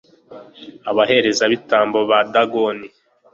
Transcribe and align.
abaherezabitambo 0.89 1.99
ba 2.09 2.19
dagoni 2.33 2.87